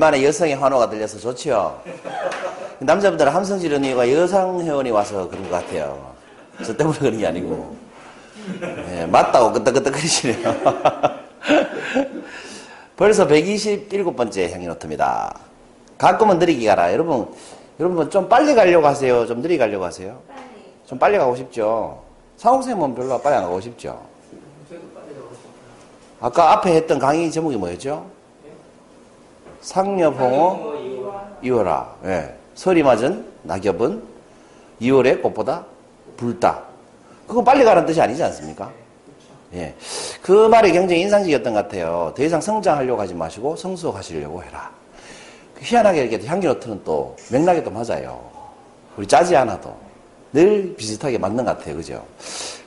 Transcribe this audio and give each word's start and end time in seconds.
오랜만에 0.00 0.24
여성의 0.24 0.56
환호가 0.56 0.88
들려서 0.88 1.18
좋지요. 1.18 1.78
남자분들은 2.78 3.30
함성 3.30 3.58
지르는 3.58 3.86
이유가 3.86 4.10
여성 4.10 4.62
회원이 4.62 4.90
와서 4.90 5.28
그런 5.28 5.42
것 5.44 5.50
같아요. 5.50 6.14
저 6.64 6.74
때문에 6.74 6.98
그런 6.98 7.18
게 7.18 7.26
아니고. 7.26 7.76
네, 8.60 9.06
맞다고 9.06 9.52
끄떡끄떡거리시네요. 9.52 10.56
벌써 12.96 13.28
127번째 13.28 14.50
향기 14.50 14.66
노트입니다. 14.66 15.38
가끔은 15.98 16.38
느리게 16.38 16.66
가라. 16.66 16.94
여러분, 16.94 17.28
여러분 17.78 18.08
좀 18.08 18.26
빨리 18.26 18.54
가려고 18.54 18.86
하세요? 18.86 19.26
좀 19.26 19.42
느리게 19.42 19.58
가려고 19.58 19.84
하세요? 19.84 20.18
빨리. 20.26 20.40
좀 20.86 20.98
빨리 20.98 21.18
가고 21.18 21.36
싶죠? 21.36 22.02
상옥쌤은 22.38 22.94
별로 22.94 23.20
빨리 23.20 23.36
안 23.36 23.44
가고 23.44 23.60
싶죠? 23.60 24.00
아까 26.22 26.52
앞에 26.52 26.74
했던 26.74 26.98
강의 26.98 27.30
제목이 27.30 27.56
뭐였죠? 27.56 28.19
상여봉어 29.60 30.74
이어라. 31.42 31.94
예. 32.04 32.34
설이 32.54 32.82
맞은 32.82 33.24
낙엽은 33.42 34.02
2월에 34.80 35.22
꽃보다 35.22 35.64
붉다. 36.16 36.62
그건 37.26 37.44
빨리 37.44 37.64
가라는 37.64 37.86
뜻이 37.86 38.00
아니지 38.00 38.22
않습니까? 38.24 38.70
예. 39.54 39.74
그 40.22 40.48
말이 40.48 40.72
굉장히 40.72 41.02
인상적이었던 41.02 41.54
것 41.54 41.62
같아요. 41.62 42.12
더 42.16 42.22
이상 42.22 42.40
성장하려고 42.40 43.00
하지 43.00 43.14
마시고 43.14 43.56
성숙하시려고 43.56 44.42
해라. 44.42 44.70
희한하게 45.60 46.04
이렇게 46.04 46.26
향기 46.26 46.46
노트는 46.46 46.82
또 46.84 47.16
맥락이 47.30 47.62
또 47.64 47.70
맞아요. 47.70 48.20
우리 48.96 49.06
짜지 49.06 49.36
않아도 49.36 49.74
늘 50.32 50.74
비슷하게 50.76 51.18
맞는 51.18 51.44
것 51.44 51.58
같아요. 51.58 51.76
그죠? 51.76 52.04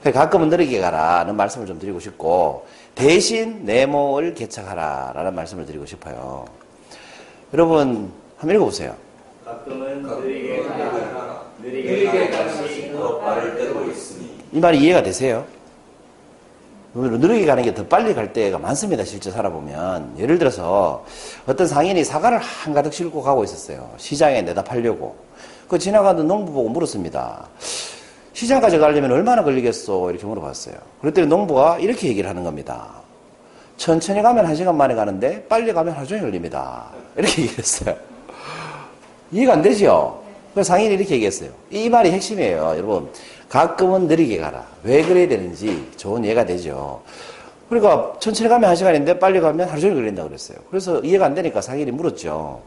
가끔은 0.03 0.50
느리게 0.50 0.80
가라는 0.80 1.36
말씀을 1.36 1.66
좀 1.66 1.80
드리고 1.80 2.00
싶고 2.00 2.66
대신 2.94 3.64
네모를 3.66 4.34
개척하라라는 4.34 5.34
말씀을 5.34 5.66
드리고 5.66 5.86
싶어요. 5.86 6.46
여러분 7.54 8.12
한번 8.38 8.56
읽어보세요. 8.56 8.96
가끔은 9.46 10.02
느리게 10.02 10.64
가라 10.64 11.44
느리게 11.62 12.30
것이 12.32 12.92
더 12.92 13.20
빠를 13.20 13.56
때도 13.58 13.90
있으니 13.92 14.32
이 14.52 14.59
말이 14.59 14.80
이해가 14.80 15.04
되세요? 15.04 15.46
느리게 16.96 17.46
가는 17.46 17.64
게 17.64 17.74
더 17.74 17.86
빨리 17.86 18.14
갈 18.14 18.34
때가 18.34 18.58
많습니다. 18.59 19.04
실제 19.04 19.30
살아보면. 19.31 20.16
예를 20.18 20.38
들어서 20.40 21.06
어떤 21.48 21.68
상인이 21.68 22.04
사과를 22.04 22.38
한가득 22.40 22.94
싣고 22.94 23.22
가고 23.22 23.44
있었어요. 23.44 23.90
시장에 23.98 24.42
내다 24.42 24.64
팔려고. 24.64 25.16
그 25.68 25.78
지나가던 25.80 26.28
농부 26.28 26.52
보고 26.54 26.70
물었습니다. 26.70 27.48
시장까지 28.34 28.78
가려면 28.80 29.12
얼마나 29.12 29.44
걸리겠어? 29.44 30.09
이렇게 30.12 30.26
물어봤어요. 30.26 30.76
그랬더니 31.02 31.28
농부가 31.28 31.78
이렇게 31.80 32.08
얘기를 32.08 32.30
하는 32.30 32.44
겁니다. 32.44 33.03
천천히 33.78 34.22
가면 34.22 34.46
한 34.46 34.56
시간 34.56 34.78
만에 34.78 34.96
가는데 34.96 35.46
빨리 35.48 35.74
가면 35.74 35.94
하루 35.94 36.08
종일 36.08 36.24
걸립니다. 36.24 36.86
이렇게 37.18 37.44
얘기했어요. 37.44 37.96
이해가 39.32 39.54
안 39.54 39.62
되죠? 39.62 40.24
그래서 40.54 40.68
상인이 40.68 40.94
이렇게 40.94 41.16
얘기했어요. 41.16 41.50
이 41.72 41.90
말이 41.90 42.12
핵심이에요. 42.12 42.76
여러분. 42.78 43.10
가끔은 43.50 44.08
느리게 44.08 44.38
가라. 44.40 44.66
왜 44.84 45.04
그래야 45.04 45.28
되는지 45.28 45.92
좋은 45.98 46.24
이해가 46.24 46.46
되죠. 46.46 47.02
그러니까 47.70 48.14
천천히 48.20 48.50
가면 48.50 48.70
한 48.70 48.76
시간인데 48.76 49.20
빨리 49.20 49.40
가면 49.40 49.68
하루 49.68 49.82
종일 49.82 49.96
걸린다고 49.96 50.30
그랬어요. 50.30 50.58
그래서 50.70 51.00
이해가 51.00 51.26
안 51.26 51.34
되니까 51.34 51.62
상인이 51.62 51.92
물었죠. 51.92 52.62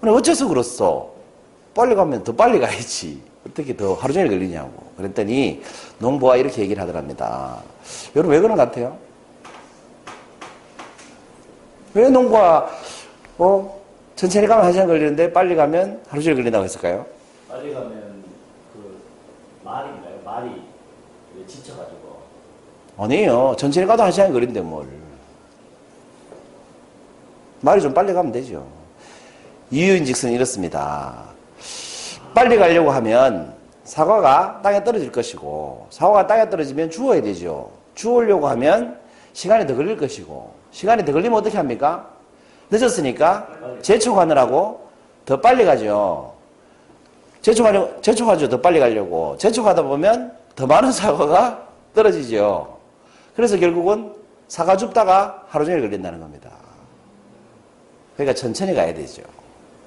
근데 0.00 0.14
어째서 0.14 0.48
그렇소? 0.48 1.12
빨리 1.74 1.94
가면 1.94 2.24
더 2.24 2.32
빨리 2.32 2.58
가야지. 2.60 3.20
어떻게 3.46 3.76
더 3.76 3.94
하루 3.94 4.12
종일 4.12 4.28
걸리냐고. 4.28 4.70
그랬더니 4.96 5.62
농부가 5.98 6.36
이렇게 6.36 6.62
얘기를 6.62 6.80
하더랍니다. 6.82 7.58
여러분 8.14 8.34
왜 8.34 8.40
그런 8.40 8.56
것 8.56 8.64
같아요? 8.64 8.96
왜 11.94 12.08
농부가 12.08 12.70
어 13.38 13.80
천천히 14.16 14.46
가면 14.46 14.64
한 14.64 14.72
시간 14.72 14.86
걸리는데 14.86 15.32
빨리 15.32 15.54
가면 15.54 16.02
하루 16.08 16.22
종일 16.22 16.36
걸린다고 16.36 16.64
했을까요? 16.64 17.04
빨리 17.48 17.72
가면 17.74 18.24
그 18.72 18.98
말인가요? 19.64 20.18
말이 20.24 20.62
지쳐가지고 21.46 22.22
아니에요. 22.98 23.54
천천히 23.58 23.86
가도 23.86 24.02
한 24.04 24.12
시간 24.12 24.32
걸린대 24.32 24.60
뭘. 24.60 24.86
말이 27.60 27.80
좀 27.80 27.92
빨리 27.92 28.12
가면 28.12 28.32
되죠. 28.32 28.66
이유인즉슨 29.70 30.32
이렇습니다. 30.32 31.24
빨리 32.34 32.56
가려고 32.56 32.90
하면 32.90 33.54
사과가 33.84 34.60
땅에 34.62 34.82
떨어질 34.82 35.12
것이고 35.12 35.86
사과가 35.90 36.26
땅에 36.26 36.48
떨어지면 36.48 36.90
주워야 36.90 37.20
되죠. 37.20 37.70
주우려고 37.94 38.48
하면 38.48 38.98
시간이 39.32 39.66
더 39.66 39.74
걸릴 39.74 39.96
것이고 39.96 40.61
시간이 40.72 41.04
더 41.04 41.12
걸리면 41.12 41.38
어떻게 41.38 41.56
합니까? 41.56 42.08
늦었으니까 42.70 43.46
재촉하느라고 43.82 44.88
더 45.24 45.40
빨리 45.40 45.64
가죠. 45.64 46.32
재촉하려, 47.42 48.00
재촉하죠. 48.00 48.48
더 48.48 48.60
빨리 48.60 48.80
가려고. 48.80 49.36
재촉하다 49.36 49.82
보면 49.82 50.32
더 50.56 50.66
많은 50.66 50.90
사과가 50.92 51.68
떨어지죠. 51.94 52.78
그래서 53.36 53.56
결국은 53.56 54.12
사과 54.48 54.76
줍다가 54.76 55.44
하루 55.48 55.64
종일 55.64 55.82
걸린다는 55.82 56.20
겁니다. 56.20 56.50
그러니까 58.16 58.34
천천히 58.34 58.74
가야 58.74 58.92
되죠. 58.94 59.22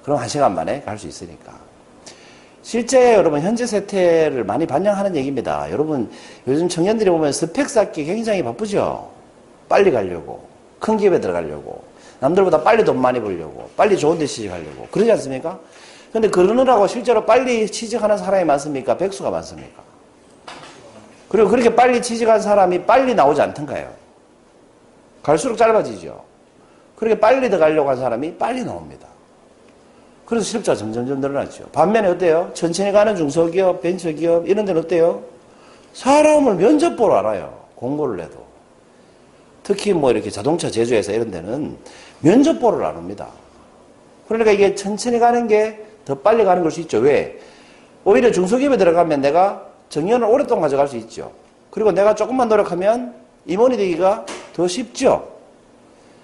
그럼 0.02 0.18
한 0.18 0.28
시간 0.28 0.54
만에 0.54 0.80
갈 0.82 0.98
수 0.98 1.06
있으니까. 1.06 1.52
실제 2.62 3.14
여러분 3.14 3.40
현재 3.40 3.64
세태를 3.64 4.42
많이 4.44 4.66
반영하는 4.66 5.14
얘기입니다. 5.14 5.70
여러분 5.70 6.10
요즘 6.48 6.68
청년들이 6.68 7.10
보면 7.10 7.32
스펙 7.32 7.68
쌓기 7.68 8.04
굉장히 8.04 8.42
바쁘죠. 8.42 9.08
빨리 9.68 9.90
가려고 9.92 10.44
큰 10.78 10.96
기업에 10.96 11.20
들어가려고 11.20 11.84
남들보다 12.20 12.62
빨리 12.62 12.84
돈 12.84 13.00
많이 13.00 13.20
벌려고 13.20 13.70
빨리 13.76 13.98
좋은 13.98 14.18
데 14.18 14.26
취직하려고 14.26 14.88
그러지 14.90 15.12
않습니까? 15.12 15.58
근데 16.12 16.28
그러느라고 16.28 16.86
실제로 16.86 17.24
빨리 17.24 17.66
취직하는 17.66 18.16
사람이 18.16 18.44
많습니까? 18.44 18.96
백수가 18.96 19.30
많습니까? 19.30 19.82
그리고 21.28 21.48
그렇게 21.50 21.74
빨리 21.74 22.00
취직한 22.00 22.40
사람이 22.40 22.84
빨리 22.84 23.14
나오지 23.14 23.40
않던가요? 23.42 23.90
갈수록 25.22 25.56
짧아지죠. 25.56 26.24
그렇게 26.94 27.18
빨리 27.18 27.50
더 27.50 27.58
가려고 27.58 27.90
한 27.90 27.96
사람이 27.96 28.36
빨리 28.36 28.64
나옵니다. 28.64 29.06
그래서 30.24 30.44
실업자가 30.46 30.76
점점점 30.76 31.20
늘어났죠. 31.20 31.64
반면에 31.66 32.08
어때요? 32.08 32.50
천천히 32.54 32.92
가는 32.92 33.14
중소기업, 33.14 33.82
벤처기업 33.82 34.48
이런 34.48 34.64
데는 34.64 34.82
어때요? 34.82 35.22
사람을 35.92 36.54
면접 36.54 36.96
보러 36.96 37.16
알아요. 37.16 37.52
공고를 37.74 38.22
해도. 38.24 38.45
특히 39.66 39.92
뭐 39.92 40.12
이렇게 40.12 40.30
자동차 40.30 40.70
제조회사 40.70 41.10
이런 41.10 41.32
데는 41.32 41.76
면접 42.20 42.60
보러 42.60 42.86
안 42.86 42.96
옵니다. 42.96 43.26
그러니까 44.28 44.52
이게 44.52 44.76
천천히 44.76 45.18
가는 45.18 45.48
게 45.48 45.84
더 46.06 46.14
빨리 46.14 46.44
가는 46.44 46.62
걸 46.62 46.70
수 46.70 46.80
있죠. 46.82 46.98
왜? 46.98 47.36
오히려 48.04 48.30
중소기업에 48.30 48.76
들어가면 48.76 49.20
내가 49.22 49.66
정년을 49.88 50.28
오랫동안 50.28 50.62
가져갈 50.62 50.86
수 50.86 50.96
있죠. 50.98 51.32
그리고 51.72 51.90
내가 51.90 52.14
조금만 52.14 52.48
노력하면 52.48 53.12
임원이 53.44 53.76
되기가 53.76 54.24
더 54.54 54.68
쉽죠. 54.68 55.28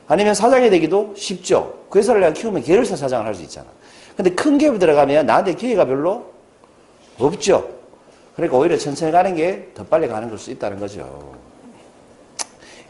아니면 0.06 0.34
사장이 0.36 0.70
되기도 0.70 1.12
쉽죠. 1.16 1.75
그 1.91 1.98
회사를 1.98 2.20
내가 2.20 2.32
키우면 2.32 2.62
계열사 2.62 2.94
사장을 2.94 3.26
할 3.26 3.34
수 3.34 3.42
있잖아. 3.42 3.66
근데 4.16 4.31
큰 4.31 4.56
기업에 4.56 4.78
들어가면 4.78 5.26
나한테 5.26 5.54
기회가 5.54 5.84
별로 5.84 6.31
없죠. 7.19 7.69
그러니까 8.36 8.56
오히려 8.56 8.78
천천히 8.78 9.11
가는 9.11 9.34
게 9.34 9.72
더 9.75 9.82
빨리 9.84 10.06
가는 10.06 10.28
걸 10.28 10.38
수 10.38 10.52
있다는 10.52 10.78
거죠. 10.78 11.34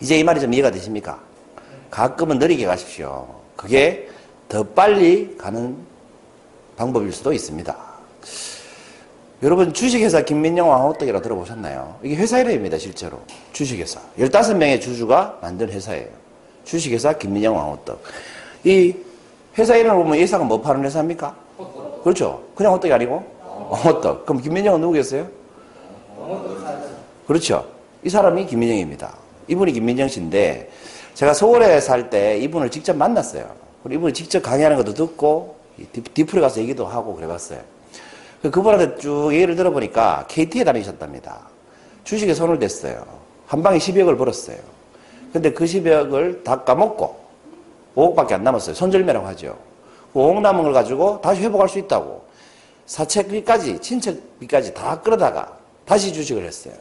이제 0.02 0.18
이 0.18 0.24
말이 0.24 0.40
좀 0.40 0.52
이해가 0.52 0.72
되십니까? 0.72 1.20
가끔은 1.88 2.40
느리게 2.40 2.66
가십시오. 2.66 3.28
그게 3.54 4.08
더 4.48 4.64
빨리 4.64 5.36
가는 5.38 5.76
방법일 6.76 7.12
수도 7.12 7.32
있습니다. 7.32 7.76
여러분 9.44 9.72
주식회사 9.72 10.22
김민영 10.22 10.68
왕호떡이라 10.70 11.20
들어보셨나요? 11.22 11.96
이게 12.02 12.14
회사 12.16 12.38
이름입니다 12.38 12.78
실제로 12.78 13.18
주식회사 13.52 14.00
15명의 14.16 14.80
주주가 14.80 15.36
만든 15.42 15.68
회사예요 15.68 16.06
주식회사 16.64 17.14
김민영 17.14 17.56
왕호떡 17.56 18.00
이 18.62 18.94
회사 19.58 19.74
이름을 19.74 20.04
보면 20.04 20.18
예사가 20.18 20.44
뭐 20.44 20.60
파는 20.60 20.84
회사입니까? 20.84 21.34
그렇죠 22.04 22.40
그냥 22.54 22.74
호떡이 22.74 22.92
아니고 22.92 23.24
왕호떡 23.68 24.26
그럼 24.26 24.42
김민영은 24.42 24.80
누구겠어요? 24.80 25.28
그렇죠 27.26 27.66
이 28.04 28.08
사람이 28.08 28.46
김민영입니다 28.46 29.21
이분이 29.48 29.72
김민영 29.72 30.08
씨인데 30.08 30.70
제가 31.14 31.34
서울에 31.34 31.80
살 31.80 32.10
때 32.10 32.38
이분을 32.38 32.70
직접 32.70 32.96
만났어요 32.96 33.50
그리고 33.82 34.00
이분이 34.00 34.14
직접 34.14 34.42
강의하는 34.42 34.76
것도 34.76 34.94
듣고 34.94 35.56
디프에 36.14 36.40
가서 36.40 36.60
얘기도 36.60 36.86
하고 36.86 37.14
그래봤어요 37.16 37.60
그분한테 38.42 38.96
쭉 38.98 39.30
얘기를 39.32 39.54
들어보니까 39.54 40.26
KT에 40.28 40.64
다니셨답니다. 40.64 41.46
주식에 42.02 42.34
손을 42.34 42.58
댔어요. 42.58 43.06
한 43.46 43.62
방에 43.62 43.78
10억을 43.78 44.18
벌었어요. 44.18 44.56
근데 45.32 45.52
그 45.52 45.64
10억을 45.64 46.42
다 46.42 46.64
까먹고 46.64 47.16
5억밖에 47.94 48.32
안 48.32 48.42
남았어요. 48.42 48.74
손절매라고 48.74 49.24
하죠. 49.28 49.56
그 50.12 50.18
5억 50.18 50.40
남은 50.40 50.64
걸 50.64 50.72
가지고 50.72 51.20
다시 51.20 51.40
회복할 51.42 51.68
수 51.68 51.78
있다고. 51.78 52.24
사책비까지, 52.86 53.78
친척비까지 53.78 54.74
다 54.74 55.00
끌어다가 55.00 55.56
다시 55.86 56.12
주식을 56.12 56.44
했어요. 56.44 56.74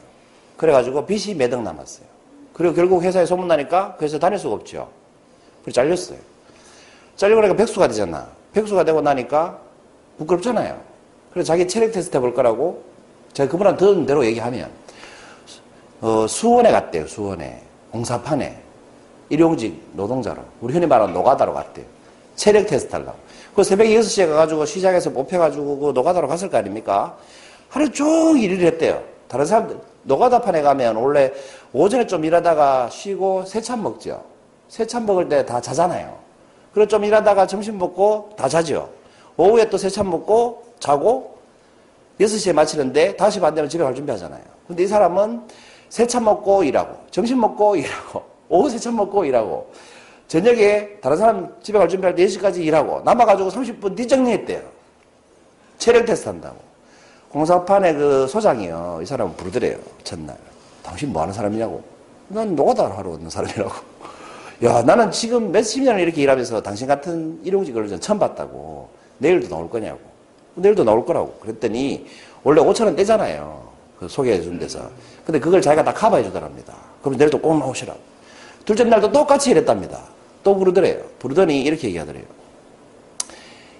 그래가지고 0.56 1.06
빚이 1.06 1.32
몇 1.34 1.52
억 1.54 1.62
남았어요. 1.62 2.06
그리고 2.52 2.74
결국 2.74 3.02
회사에 3.02 3.26
소문나니까 3.26 3.96
그 3.98 4.04
회사 4.04 4.18
다닐 4.18 4.38
수가 4.38 4.54
없죠. 4.54 4.88
그래서 5.62 5.74
잘렸어요. 5.74 6.18
잘리고 7.16 7.40
나니까 7.40 7.56
백수가 7.56 7.88
되잖아. 7.88 8.26
백수가 8.52 8.84
되고 8.84 9.00
나니까 9.00 9.58
부끄럽잖아요. 10.18 10.78
그래서 11.32 11.46
자기 11.46 11.66
체력 11.66 11.92
테스트 11.92 12.16
해볼 12.16 12.34
거라고 12.34 12.84
제가 13.32 13.50
그분한테 13.50 13.78
들은 13.78 14.06
대로 14.06 14.24
얘기하면 14.26 14.70
어, 16.00 16.26
수원에 16.26 16.70
갔대요. 16.70 17.06
수원에 17.06 17.62
공사판에 17.90 18.60
일용직 19.28 19.80
노동자로 19.92 20.42
우리 20.60 20.74
흔히 20.74 20.86
말하는 20.86 21.14
노가다로 21.14 21.54
갔대요. 21.54 21.86
체력 22.36 22.66
테스트 22.66 22.92
하려고. 22.94 23.14
그 23.54 23.62
새벽에 23.62 23.94
6시에 23.98 24.28
가가지고 24.28 24.64
시장에서 24.66 25.10
뽑혀가지고 25.10 25.78
그 25.78 25.92
노가다로 25.92 26.26
갔을 26.28 26.50
거 26.50 26.58
아닙니까? 26.58 27.16
하루 27.68 27.90
종일 27.90 28.52
일을 28.52 28.66
했대요. 28.66 29.02
다른 29.32 29.46
사람들, 29.46 29.80
노가다판에 30.02 30.60
가면 30.60 30.96
원래 30.96 31.32
오전에 31.72 32.06
좀 32.06 32.22
일하다가 32.22 32.90
쉬고 32.90 33.46
세찬 33.46 33.82
먹죠. 33.82 34.22
세찬 34.68 35.06
먹을 35.06 35.26
때 35.26 35.46
다 35.46 35.58
자잖아요. 35.58 36.14
그리고 36.74 36.86
좀 36.86 37.02
일하다가 37.02 37.46
점심 37.46 37.78
먹고 37.78 38.28
다 38.36 38.46
자죠. 38.46 38.90
오후에 39.38 39.70
또 39.70 39.78
세찬 39.78 40.10
먹고 40.10 40.62
자고 40.78 41.38
6시에 42.20 42.52
마치는데 42.52 43.16
다시 43.16 43.40
반 43.40 43.54
되면 43.54 43.70
집에 43.70 43.82
갈 43.82 43.94
준비하잖아요. 43.94 44.42
근데 44.68 44.82
이 44.82 44.86
사람은 44.86 45.40
세찬 45.88 46.24
먹고 46.24 46.62
일하고 46.64 46.94
점심 47.10 47.40
먹고 47.40 47.76
일하고 47.76 48.22
오후 48.50 48.68
세찬 48.68 48.94
먹고 48.94 49.24
일하고 49.24 49.72
저녁에 50.28 50.98
다른 51.00 51.16
사람 51.16 51.56
집에 51.62 51.78
갈 51.78 51.88
준비할 51.88 52.14
때 52.14 52.26
4시까지 52.26 52.58
일하고 52.58 53.00
남아가지고 53.00 53.48
30분 53.48 53.96
뒤정리했대요. 53.96 54.60
체력 55.78 56.04
테스트 56.04 56.28
한다고. 56.28 56.71
공사판에 57.32 57.94
그 57.94 58.26
소장이요. 58.28 59.00
이 59.02 59.06
사람은 59.06 59.34
부르더래요. 59.36 59.78
첫날. 60.04 60.36
당신 60.82 61.12
뭐 61.12 61.22
하는 61.22 61.32
사람이냐고. 61.32 61.82
난 62.28 62.54
노가다 62.54 62.96
하러 62.96 63.10
오는 63.10 63.28
사람이라고. 63.28 63.72
야, 64.64 64.82
나는 64.82 65.10
지금 65.10 65.50
몇십 65.50 65.82
년을 65.82 66.00
이렇게 66.00 66.22
일하면서 66.22 66.62
당신 66.62 66.86
같은 66.86 67.40
일용직을 67.42 67.88
전 67.88 68.00
처음 68.00 68.18
봤다고. 68.18 68.88
내일도 69.16 69.48
나올 69.48 69.70
거냐고. 69.70 69.98
내일도 70.54 70.84
나올 70.84 71.06
거라고. 71.06 71.32
그랬더니 71.40 72.06
원래 72.42 72.60
5천 72.60 72.84
원 72.84 72.96
떼잖아요. 72.96 73.66
그 73.98 74.08
소개해 74.08 74.42
준 74.42 74.58
데서. 74.58 74.90
근데 75.24 75.40
그걸 75.40 75.62
자기가 75.62 75.82
다 75.84 75.94
커버해 75.94 76.22
주더랍니다. 76.24 76.74
그럼 77.00 77.16
내일도 77.16 77.40
꼭 77.40 77.58
나오시라고. 77.58 77.98
둘째 78.66 78.84
날도 78.84 79.10
똑같이 79.10 79.50
이랬답니다. 79.50 80.00
또 80.44 80.54
부르더래요. 80.54 81.02
부르더니 81.18 81.62
이렇게 81.62 81.88
얘기하더래요. 81.88 82.24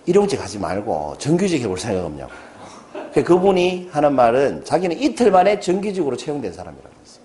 일용직 0.06 0.43
하지 0.43 0.58
말고 0.58 1.16
정규직 1.19 1.60
해볼 1.62 1.78
생각 1.78 2.05
없냐고. 2.06 2.32
그 3.12 3.23
그분이 3.23 3.88
하는 3.93 4.14
말은 4.14 4.64
자기는 4.64 4.99
이틀 4.99 5.31
만에 5.31 5.61
정규직으로 5.61 6.17
채용된 6.17 6.53
사람이라고 6.53 6.88
했어요. 7.03 7.25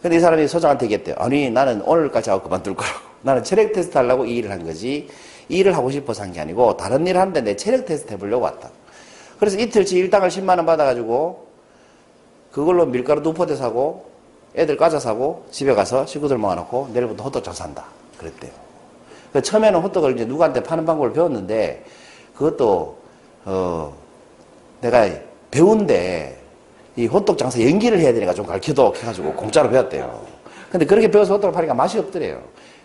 근데 0.00 0.16
이 0.16 0.20
사람이 0.20 0.46
소장한테 0.48 0.86
얘기했대요. 0.86 1.16
아니, 1.18 1.50
나는 1.50 1.82
오늘까지 1.82 2.30
하고 2.30 2.42
그만둘 2.44 2.74
거라고. 2.74 2.98
나는 3.22 3.42
체력 3.44 3.72
테스트 3.72 3.96
하려고 3.96 4.24
이 4.24 4.36
일을 4.36 4.50
한 4.50 4.64
거지. 4.64 5.08
이 5.48 5.56
일을 5.58 5.76
하고 5.76 5.90
싶어서 5.90 6.22
한 6.22 6.32
게 6.32 6.40
아니고 6.40 6.76
다른 6.76 7.06
일을 7.06 7.20
하는데 7.20 7.40
내 7.40 7.56
체력 7.56 7.84
테스트 7.86 8.12
해보려고 8.12 8.44
왔다. 8.44 8.70
그래서 9.38 9.58
이틀치 9.58 9.96
일당을 9.96 10.28
10만원 10.28 10.66
받아가지고 10.66 11.46
그걸로 12.52 12.86
밀가루 12.86 13.22
두 13.22 13.32
포대 13.32 13.56
사고 13.56 14.06
애들 14.54 14.76
과자 14.76 15.00
사고 15.00 15.46
집에 15.50 15.74
가서 15.74 16.06
식구들 16.06 16.38
모아놓고 16.38 16.90
내일부터 16.92 17.24
호떡 17.24 17.42
장사한다. 17.42 17.84
그랬대요. 18.18 18.52
그 19.32 19.40
처음에는 19.42 19.80
호떡을 19.80 20.14
이제 20.14 20.24
누구한테 20.24 20.62
파는 20.62 20.84
방법을 20.84 21.12
배웠는데 21.12 21.84
그것도 22.34 22.96
어 23.46 23.94
내가 24.82 25.08
배운데 25.50 26.38
이 26.96 27.06
호떡 27.06 27.38
장사 27.38 27.62
연기를 27.62 27.98
해야 27.98 28.12
되니까 28.12 28.34
좀 28.34 28.44
가르쳐도 28.44 28.94
해가지고 28.96 29.32
공짜로 29.32 29.70
배웠대요. 29.70 30.26
근데 30.70 30.84
그렇게 30.84 31.10
배워서 31.10 31.34
호떡을 31.34 31.54
파니까 31.54 31.72
맛이 31.72 31.98
없더래요. 31.98 32.42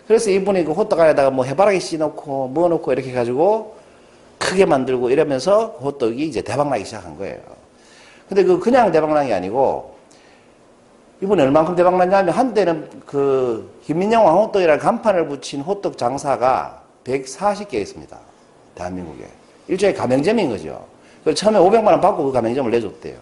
그래서 0.08 0.30
이분이 0.30 0.64
그 0.64 0.72
호떡 0.72 0.98
안에다가 1.00 1.30
뭐 1.30 1.44
해바라기 1.44 1.80
씨 1.80 1.98
넣고 1.98 2.48
뭐 2.48 2.70
넣고 2.70 2.94
이렇게 2.94 3.10
해가지고 3.10 3.76
크게 4.38 4.66
만들고 4.66 5.10
이러면서 5.10 5.78
호떡이 5.82 6.24
이제 6.24 6.42
대박나기 6.42 6.86
시작한 6.86 7.18
거예요. 7.18 7.38
근데 8.30 8.44
그 8.44 8.60
그냥 8.60 8.92
대박난 8.92 9.28
게 9.28 9.34
아니고 9.34 9.96
이번에 11.22 11.44
얼만큼 11.44 11.76
대박났냐면 11.76 12.34
한때는 12.34 12.90
그 13.06 13.80
김민영 13.84 14.26
왕호떡이라는 14.26 14.80
간판을 14.80 15.28
붙인 15.28 15.62
호떡 15.62 15.98
장사가 15.98 16.84
140개 17.04 17.74
있습니다. 17.76 18.18
대한민국에. 18.76 19.26
일종의 19.68 19.96
가맹점인 19.96 20.50
거죠. 20.50 20.86
그 21.28 21.34
처음에 21.34 21.60
500만 21.60 21.88
원 21.88 22.00
받고 22.00 22.24
그 22.24 22.32
가맹점을 22.32 22.72
내줬대요. 22.72 23.18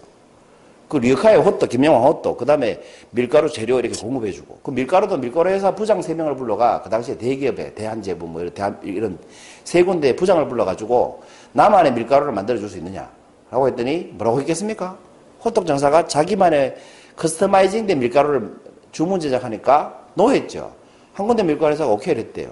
그 0.88 0.98
리어카의 0.98 1.40
호떡, 1.40 1.68
김영왕 1.68 2.04
호떡, 2.04 2.38
그 2.38 2.46
다음에 2.46 2.80
밀가루 3.10 3.50
재료 3.50 3.80
이렇게 3.80 4.00
공급해주고, 4.00 4.60
그 4.62 4.70
밀가루도 4.70 5.18
밀가루 5.18 5.50
회사 5.50 5.74
부장 5.74 6.02
3명을 6.02 6.38
불러가, 6.38 6.84
그 6.84 6.90
당시에 6.92 7.18
대기업에 7.18 7.74
대한제품, 7.74 8.32
뭐 8.32 8.42
이런, 8.42 8.54
대한, 8.54 8.80
이런 8.84 9.18
세 9.64 9.82
군데 9.82 10.16
부장을 10.16 10.48
불러가지고, 10.48 11.24
나만의 11.54 11.94
밀가루를 11.94 12.32
만들어줄 12.32 12.70
수 12.70 12.78
있느냐? 12.78 13.10
라고 13.50 13.68
했더니, 13.70 14.12
뭐라고 14.14 14.40
했겠습니까? 14.42 14.96
호떡 15.44 15.66
장사가 15.66 16.06
자기만의 16.06 16.76
customizing 17.16 17.88
된 17.88 17.98
밀가루를 17.98 18.54
주문 18.92 19.20
제작하니까 19.20 20.00
no 20.14 20.24
했죠. 20.24 20.72
한 21.14 21.26
군데 21.26 21.42
밀가루 21.42 21.72
회사가 21.72 21.92
오케이를 21.92 22.22
했대요. 22.22 22.52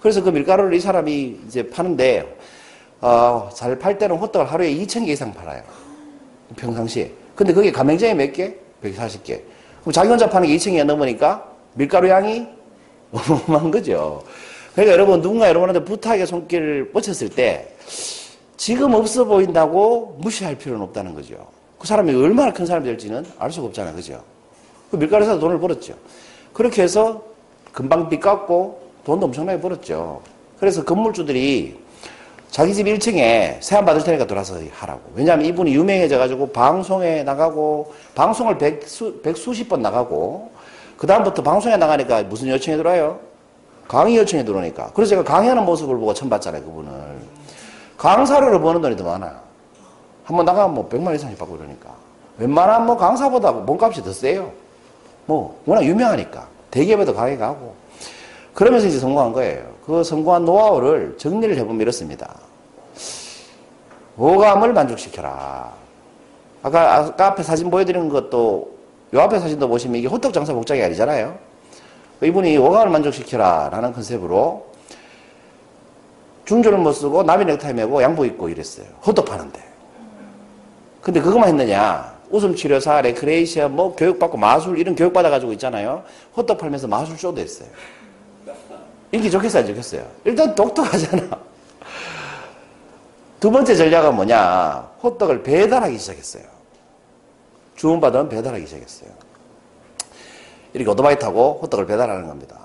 그래서 0.00 0.20
그 0.20 0.30
밀가루를 0.30 0.74
이 0.74 0.80
사람이 0.80 1.38
이제 1.46 1.70
파는데, 1.70 2.26
어, 3.02 3.50
잘 3.52 3.76
팔 3.78 3.98
때는 3.98 4.16
호떡을 4.16 4.50
하루에 4.50 4.72
2,000개 4.74 5.08
이상 5.08 5.34
팔아요. 5.34 5.60
평상시에. 6.56 7.10
근데 7.34 7.52
그게 7.52 7.72
가맹점이 7.72 8.14
몇 8.14 8.32
개? 8.32 8.54
140개. 8.82 9.40
그럼 9.80 9.92
자기 9.92 10.08
혼자 10.08 10.28
파는 10.28 10.46
게 10.48 10.56
2천이 10.56 10.84
넘으니까 10.84 11.44
밀가루 11.74 12.08
양이 12.08 12.46
어마어마한 13.12 13.70
거죠. 13.70 14.22
그러니까 14.72 14.92
여러분, 14.94 15.20
누군가 15.20 15.48
여러분한테 15.48 15.84
부탁의 15.84 16.26
손길을 16.26 16.92
뻗쳤을 16.92 17.28
때 17.28 17.74
지금 18.56 18.94
없어 18.94 19.24
보인다고 19.24 20.16
무시할 20.20 20.56
필요는 20.56 20.82
없다는 20.84 21.14
거죠. 21.14 21.34
그 21.78 21.86
사람이 21.88 22.14
얼마나 22.14 22.52
큰 22.52 22.64
사람이 22.64 22.86
될지는 22.86 23.24
알 23.38 23.50
수가 23.50 23.66
없잖아요. 23.66 23.94
그죠? 23.96 24.22
그 24.90 24.96
밀가루에서 24.96 25.38
돈을 25.40 25.58
벌었죠. 25.58 25.94
그렇게 26.52 26.82
해서 26.82 27.22
금방 27.72 28.08
빚 28.08 28.20
갚고 28.20 28.80
돈도 29.04 29.26
엄청나게 29.26 29.60
벌었죠. 29.60 30.22
그래서 30.60 30.84
건물주들이 30.84 31.76
자기 32.52 32.74
집 32.74 32.84
1층에 32.84 33.62
세안 33.62 33.86
받을 33.86 34.04
테니까 34.04 34.26
돌아서 34.26 34.56
하라고. 34.70 35.00
왜냐하면 35.14 35.46
이분이 35.46 35.74
유명해져가지고 35.74 36.52
방송에 36.52 37.22
나가고, 37.22 37.94
방송을 38.14 38.58
백수, 38.58 39.22
백수십 39.22 39.70
번 39.70 39.80
나가고, 39.80 40.50
그다음부터 40.98 41.42
방송에 41.42 41.78
나가니까 41.78 42.24
무슨 42.24 42.48
요청이 42.48 42.76
들어와요? 42.76 43.18
강의 43.88 44.18
요청이 44.18 44.44
들어오니까. 44.44 44.90
그래서 44.92 45.08
제가 45.10 45.24
강의하는 45.24 45.64
모습을 45.64 45.96
보고 45.96 46.12
처음 46.12 46.28
봤잖아요, 46.28 46.62
그분을. 46.62 46.92
강사료를 47.96 48.60
버는 48.60 48.82
돈이 48.82 48.96
더 48.98 49.04
많아요. 49.04 49.32
한 50.24 50.36
번 50.36 50.44
나가면 50.44 50.74
뭐 50.74 50.86
100만 50.90 51.14
이상씩 51.14 51.38
받고 51.38 51.56
그러니까. 51.56 51.88
웬만한 52.36 52.84
뭐 52.84 52.98
강사보다 52.98 53.50
몸값이 53.50 54.02
더 54.04 54.12
세요. 54.12 54.52
뭐, 55.24 55.58
워낙 55.64 55.84
유명하니까. 55.86 56.46
대기업에도 56.70 57.14
강의 57.14 57.38
가고. 57.38 57.74
그러면서 58.52 58.86
이제 58.86 58.98
성공한 58.98 59.32
거예요. 59.32 59.72
그 59.86 60.04
성공한 60.04 60.44
노하우를 60.44 61.16
정리를 61.16 61.56
해보면 61.56 61.80
이렇습니다. 61.80 62.34
오감을 64.16 64.72
만족시켜라. 64.72 65.72
아까, 66.62 66.96
아까 66.96 67.26
앞에 67.28 67.42
사진 67.42 67.70
보여드린 67.70 68.08
것도, 68.08 68.72
요 69.14 69.20
앞에 69.20 69.38
사진도 69.38 69.68
보시면 69.68 69.96
이게 69.96 70.08
호떡 70.08 70.32
장사 70.32 70.52
복장이 70.52 70.82
아니잖아요. 70.82 71.36
이분이 72.22 72.56
오감을 72.56 72.90
만족시켜라 72.90 73.68
라는 73.70 73.92
컨셉으로 73.92 74.66
중절모 76.44 76.92
쓰고 76.92 77.22
나비 77.22 77.44
넥타이 77.44 77.72
메고 77.72 78.02
양복 78.02 78.26
입고 78.26 78.48
이랬어요. 78.48 78.86
호떡 79.06 79.24
파는데. 79.24 79.60
근데 81.00 81.20
그것만 81.20 81.48
했느냐. 81.48 82.12
웃음 82.30 82.54
치료사, 82.54 83.02
레크레이션, 83.02 83.74
뭐 83.76 83.94
교육받고 83.94 84.38
마술 84.38 84.78
이런 84.78 84.94
교육받아가지고 84.94 85.52
있잖아요. 85.52 86.02
호떡 86.36 86.58
팔면서 86.58 86.86
마술 86.88 87.18
쇼도 87.18 87.40
했어요. 87.40 87.68
인기 89.10 89.30
좋겠어요, 89.30 89.60
안 89.60 89.66
좋겠어요? 89.68 90.02
일단 90.24 90.54
똑똑하잖아. 90.54 91.28
두 93.42 93.50
번째 93.50 93.74
전략은 93.74 94.14
뭐냐? 94.14 94.88
호떡을 95.02 95.42
배달하기 95.42 95.98
시작했어요. 95.98 96.44
주문받으면 97.74 98.28
배달하기 98.28 98.64
시작했어요. 98.66 99.10
이렇게 100.72 100.88
오토바이 100.88 101.18
타고 101.18 101.58
호떡을 101.60 101.86
배달하는 101.86 102.28
겁니다. 102.28 102.56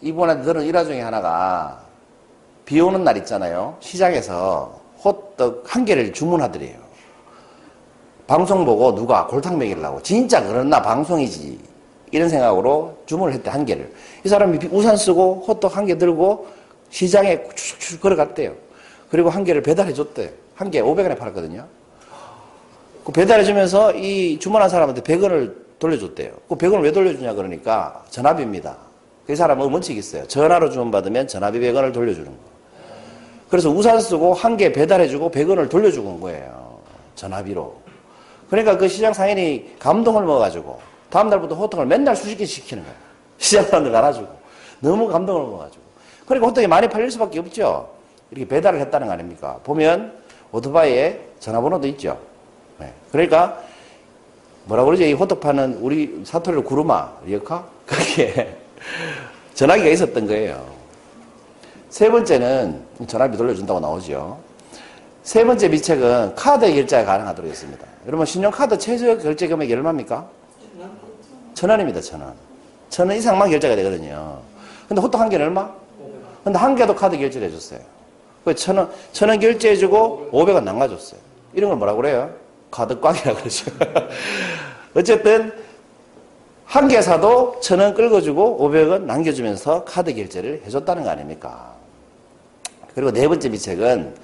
이분한테 0.00 0.44
들은 0.44 0.62
일화 0.62 0.82
중에 0.82 1.02
하나가 1.02 1.82
비 2.64 2.80
오는 2.80 3.04
날 3.04 3.18
있잖아요. 3.18 3.76
시장에서 3.80 4.80
호떡 5.04 5.64
한 5.66 5.84
개를 5.84 6.10
주문하더래요. 6.14 6.78
방송 8.26 8.64
보고 8.64 8.94
누가 8.94 9.26
골탕 9.26 9.58
먹이려고. 9.58 10.00
진짜 10.00 10.42
그러나 10.42 10.80
방송이지. 10.80 11.60
이런 12.12 12.30
생각으로 12.30 12.96
주문을 13.04 13.34
했대, 13.34 13.50
한 13.50 13.66
개를. 13.66 13.92
이 14.24 14.28
사람이 14.30 14.58
우산 14.70 14.96
쓰고 14.96 15.44
호떡 15.46 15.76
한 15.76 15.84
개 15.84 15.98
들고 15.98 16.46
시장에 16.88 17.46
추적추적 17.54 18.00
걸어갔대요. 18.00 18.71
그리고 19.12 19.28
한 19.28 19.44
개를 19.44 19.62
배달해 19.62 19.92
줬대요. 19.92 20.30
한개 20.54 20.80
500원에 20.80 21.18
팔았거든요. 21.18 21.66
그 23.04 23.12
배달해 23.12 23.44
주면서 23.44 23.92
이 23.92 24.38
주문한 24.38 24.70
사람한테 24.70 25.02
100원을 25.02 25.54
돌려줬대요. 25.78 26.32
그 26.48 26.54
100원을 26.56 26.82
왜 26.82 26.92
돌려주냐 26.92 27.34
그러니까 27.34 28.02
전화비입니다. 28.08 28.74
그 29.26 29.36
사람은 29.36 29.70
원칙이 29.70 29.98
있어요. 29.98 30.26
전화로 30.28 30.70
주문받으면 30.70 31.28
전화비 31.28 31.60
100원을 31.60 31.92
돌려주는 31.92 32.26
거. 32.26 32.38
그래서 33.50 33.68
우산 33.68 34.00
쓰고 34.00 34.32
한 34.32 34.56
개 34.56 34.72
배달해 34.72 35.06
주고 35.08 35.30
100원을 35.30 35.68
돌려주고 35.68 36.08
온 36.08 36.20
거예요. 36.22 36.78
전화비로. 37.14 37.82
그러니까 38.48 38.78
그 38.78 38.88
시장 38.88 39.12
상인이 39.12 39.74
감동을 39.78 40.24
먹어가지고 40.24 40.80
다음날부터 41.10 41.54
호떡을 41.56 41.84
맨날 41.84 42.16
수십 42.16 42.36
개 42.36 42.46
시키는 42.46 42.82
거예요. 42.82 42.96
시장 43.36 43.66
사람들 43.66 43.94
알아주고. 43.94 44.26
너무 44.80 45.06
감동을 45.06 45.42
먹어가지고. 45.42 45.82
그러니까 46.24 46.48
호떡이 46.48 46.66
많이 46.66 46.88
팔릴 46.88 47.10
수밖에 47.10 47.40
없죠. 47.40 48.00
이렇게 48.32 48.48
배달을 48.48 48.80
했다는 48.80 49.06
거 49.06 49.12
아닙니까? 49.12 49.60
보면 49.62 50.12
오토바이에 50.52 51.20
전화번호도 51.38 51.86
있죠. 51.88 52.18
네. 52.78 52.92
그러니까 53.12 53.60
뭐라 54.64 54.84
그러지? 54.84 55.08
이 55.08 55.12
호떡 55.12 55.40
파는 55.40 55.78
우리 55.80 56.22
사투리로 56.24 56.64
구르마, 56.64 57.12
리어카? 57.26 57.64
그게 57.86 58.56
전화기가 59.54 59.88
있었던 59.90 60.26
거예요. 60.26 60.64
세 61.90 62.10
번째는 62.10 62.82
전화비 63.06 63.36
돌려준다고 63.36 63.80
나오죠. 63.80 64.38
세 65.22 65.44
번째 65.44 65.68
비책은 65.68 66.34
카드 66.34 66.72
결제가 66.72 67.04
가능하도록 67.04 67.50
했습니다. 67.50 67.86
여러분 68.06 68.24
신용카드 68.24 68.78
최저 68.78 69.18
결제 69.18 69.46
금액이 69.46 69.72
얼마입니까? 69.74 70.26
천 71.54 71.68
원입니다, 71.70 72.00
천 72.00 72.20
원. 72.22 72.32
천 72.88 73.08
원 73.08 73.16
이상만 73.18 73.50
결제가 73.50 73.76
되거든요. 73.76 74.38
근데 74.88 75.02
호떡 75.02 75.20
한 75.20 75.28
개는 75.28 75.46
얼마? 75.46 75.70
근데 76.42 76.58
한 76.58 76.74
개도 76.74 76.94
카드 76.94 77.16
결제를 77.18 77.48
해줬어요. 77.48 77.80
그 78.44 78.54
천 78.54 78.76
원, 78.78 78.90
천원 79.12 79.38
결제해주고 79.40 80.30
500원 80.32 80.64
남가줬어요. 80.64 81.20
이런 81.54 81.70
걸 81.70 81.78
뭐라 81.78 81.94
그래요? 81.94 82.30
깡이라 82.70 83.34
그러죠. 83.34 83.70
어쨌든 84.94 85.52
한 86.64 86.88
개 86.88 87.00
사도 87.02 87.60
천 87.60 87.80
원 87.80 87.92
긁어주고 87.94 88.58
500원 88.60 89.02
남겨주면서 89.02 89.84
카드 89.84 90.14
결제를 90.14 90.62
해줬다는 90.64 91.04
거 91.04 91.10
아닙니까? 91.10 91.74
그리고 92.94 93.10
네 93.12 93.28
번째 93.28 93.48
비책은 93.50 94.14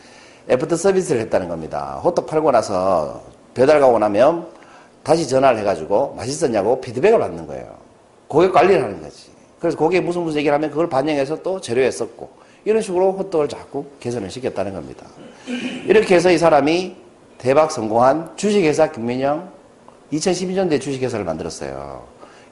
애프터 0.50 0.76
서비스를 0.76 1.20
했다는 1.22 1.48
겁니다. 1.48 2.00
호떡 2.02 2.26
팔고 2.26 2.50
나서 2.50 3.22
배달 3.54 3.80
가고 3.80 3.98
나면 3.98 4.46
다시 5.02 5.28
전화를 5.28 5.58
해가지고 5.60 6.14
맛있었냐고 6.16 6.80
피드백을 6.80 7.18
받는 7.18 7.46
거예요. 7.46 7.74
고객 8.28 8.52
관리를 8.52 8.82
하는 8.82 9.02
거지. 9.02 9.30
그래서 9.60 9.76
고객이 9.76 10.04
무슨 10.04 10.22
무슨 10.22 10.38
얘기를 10.38 10.54
하면 10.54 10.70
그걸 10.70 10.88
반영해서 10.88 11.42
또 11.42 11.60
재료에 11.60 11.90
썼고 11.90 12.30
이런 12.68 12.82
식으로 12.82 13.12
호떡을 13.12 13.48
자꾸 13.48 13.86
개선을 13.98 14.30
시켰다는 14.30 14.74
겁니다. 14.74 15.06
이렇게 15.86 16.16
해서 16.16 16.30
이 16.30 16.36
사람이 16.36 16.96
대박 17.38 17.72
성공한 17.72 18.36
주식회사 18.36 18.92
김민영 18.92 19.50
2012년도에 20.12 20.78
주식회사를 20.78 21.24
만들었어요. 21.24 22.04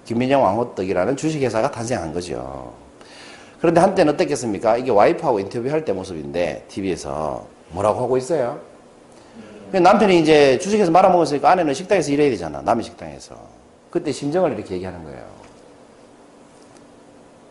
김민영 0.06 0.42
왕호떡이라는 0.42 1.18
주식회사가 1.18 1.70
탄생한 1.70 2.14
거죠. 2.14 2.73
그런데 3.61 3.82
한때는 3.82 4.14
어땠겠습니까? 4.14 4.78
이게 4.78 4.90
와이프하고 4.90 5.38
인터뷰할 5.38 5.85
때 5.85 5.92
모습인데 5.92 6.64
TV에서 6.68 7.46
뭐라고 7.73 8.00
하고 8.00 8.16
있어요? 8.16 8.58
남편이 9.70 10.18
이제 10.20 10.58
주식회사 10.61 10.90
말아먹었으니까 10.92 11.50
아내는 11.50 11.75
식당에서 11.75 12.11
일해야 12.11 12.30
되잖아. 12.30 12.62
남의 12.62 12.85
식당에서. 12.85 13.37
그때 13.90 14.12
심정을 14.12 14.54
이렇게 14.54 14.76
얘기하는 14.76 15.04
거예요. 15.04 15.46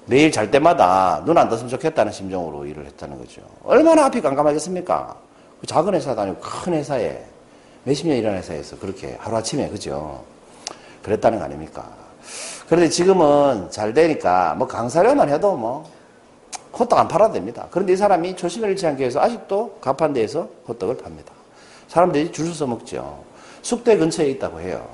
매일 0.08 0.32
잘 0.32 0.52
때마다 0.52 1.22
눈 1.26 1.38
안 1.38 1.50
떴으면 1.50 1.70
좋겠다는 1.70 2.12
심정으로 2.12 2.66
일을 2.66 2.86
했다는 2.86 3.18
거죠. 3.18 3.42
얼마나 3.64 4.06
앞이 4.06 4.22
깜깜하겠습니까? 4.22 5.16
그 5.60 5.68
작은 5.68 5.94
회사도 5.96 6.22
아니고 6.22 6.40
큰 6.40 6.74
회사에 6.74 7.24
몇십 7.84 8.08
년 8.08 8.18
일하는 8.18 8.38
회사에서 8.40 8.78
그렇게 8.78 9.16
하루아침에 9.20 9.70
그죠? 9.70 10.24
그랬다는 11.02 11.40
거 11.40 11.46
아닙니까? 11.46 11.88
그런데 12.68 12.90
지금은 12.90 13.70
잘 13.70 13.94
되니까 13.94 14.56
뭐 14.56 14.68
강사료만 14.68 15.30
해도 15.30 15.56
뭐 15.56 15.90
호떡 16.78 16.98
안 17.00 17.08
팔아도 17.08 17.34
됩니다. 17.34 17.68
그런데 17.72 17.94
이 17.94 17.96
사람이 17.96 18.36
초심을 18.36 18.70
잃지 18.72 18.86
않기 18.88 19.00
위해서 19.02 19.20
아직도 19.22 19.78
가판대에서 19.82 20.48
호떡을 20.68 20.98
팝니다. 20.98 21.32
사람들이 21.88 22.32
줄 22.32 22.48
서서 22.48 22.68
먹죠. 22.68 23.24
숙대 23.62 23.98
근처에 23.98 24.30
있다고 24.32 24.60
해요. 24.60 24.86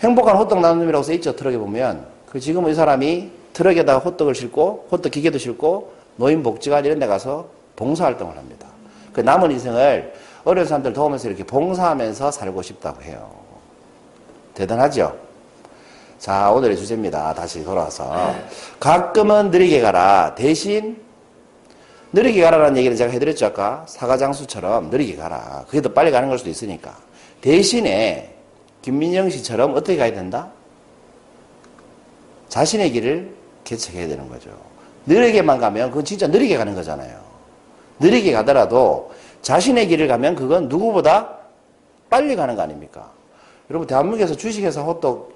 행복한 0.00 0.36
호떡 0.36 0.60
나눔이라고 0.60 1.02
써있죠. 1.02 1.36
트럭에 1.36 1.56
보면. 1.56 2.06
그 2.28 2.40
지금 2.40 2.68
이 2.68 2.74
사람이 2.74 3.30
트럭에다가 3.54 4.00
호떡을 4.00 4.34
싣고 4.34 4.88
호떡 4.92 5.12
기계도 5.12 5.38
싣고 5.38 5.94
노인 6.16 6.42
복지관 6.42 6.84
이런 6.84 6.98
데 6.98 7.06
가서 7.06 7.48
봉사 7.76 8.04
활동을 8.04 8.36
합니다. 8.36 8.68
그 9.12 9.20
남은 9.20 9.50
인생을 9.52 10.12
어려운 10.44 10.66
사람들 10.66 10.92
도우면서 10.92 11.28
이렇게 11.28 11.44
봉사하면서 11.44 12.30
살고 12.30 12.60
싶다고 12.62 13.02
해요. 13.02 13.30
대단하죠? 14.54 15.16
자, 16.18 16.50
오늘의 16.50 16.76
주제입니다. 16.76 17.34
다시 17.34 17.64
돌아와서. 17.64 18.34
가끔은 18.78 19.50
느리게 19.50 19.80
가라. 19.80 20.34
대신 20.34 21.02
느리게 22.12 22.42
가라라는 22.42 22.76
얘기를 22.76 22.96
제가 22.96 23.10
해드렸죠. 23.12 23.46
아까 23.46 23.84
사과장수처럼 23.88 24.90
느리게 24.90 25.16
가라. 25.16 25.64
그게 25.66 25.80
더 25.82 25.92
빨리 25.92 26.10
가는 26.10 26.28
걸 26.28 26.38
수도 26.38 26.50
있으니까. 26.50 26.96
대신에 27.40 28.34
김민영 28.82 29.30
씨처럼 29.30 29.72
어떻게 29.74 29.96
가야 29.96 30.12
된다? 30.12 30.50
자신의 32.48 32.92
길을 32.92 33.34
개척해야 33.64 34.08
되는 34.08 34.28
거죠. 34.28 34.50
느리게만 35.06 35.58
가면 35.58 35.90
그건 35.90 36.04
진짜 36.04 36.26
느리게 36.26 36.56
가는 36.56 36.74
거잖아요. 36.74 37.18
느리게 38.00 38.32
가더라도 38.32 39.12
자신의 39.42 39.88
길을 39.88 40.08
가면 40.08 40.34
그건 40.36 40.68
누구보다 40.68 41.28
빨리 42.08 42.36
가는 42.36 42.54
거 42.56 42.62
아닙니까? 42.62 43.10
여러분 43.70 43.86
대한민국에서 43.86 44.34
주식회사 44.34 44.82
호떡 44.82 45.32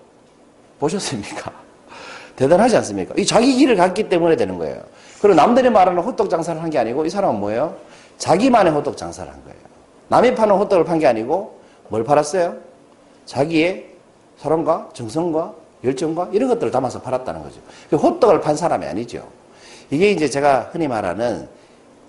보셨습니까? 0.80 1.52
대단하지 2.36 2.76
않습니까? 2.76 3.14
이 3.18 3.26
자기 3.26 3.54
길을 3.56 3.76
갔기 3.76 4.08
때문에 4.08 4.36
되는 4.36 4.58
거예요. 4.58 4.80
그리고 5.20 5.34
남들이 5.34 5.68
말하는 5.70 6.02
호떡 6.02 6.30
장사를 6.30 6.62
한 6.62 6.70
게 6.70 6.78
아니고 6.78 7.04
이 7.04 7.10
사람은 7.10 7.40
뭐예요? 7.40 7.76
자기만의 8.18 8.72
호떡 8.72 8.96
장사를 8.96 9.30
한 9.30 9.42
거예요. 9.44 9.58
남이 10.08 10.34
파는 10.34 10.54
호떡을 10.56 10.84
판 10.84 10.98
게 10.98 11.06
아니고 11.06 11.58
뭘 11.88 12.04
팔았어요? 12.04 12.56
자기의 13.26 13.86
사랑과 14.38 14.88
정성과 14.92 15.52
열정과 15.84 16.30
이런 16.32 16.48
것들을 16.48 16.70
담아서 16.70 17.00
팔았다는 17.02 17.42
거죠. 17.42 17.60
그 17.90 17.96
호떡을 17.96 18.40
판 18.40 18.56
사람이 18.56 18.86
아니죠. 18.86 19.26
이게 19.90 20.10
이제 20.10 20.28
제가 20.28 20.70
흔히 20.72 20.88
말하는 20.88 21.48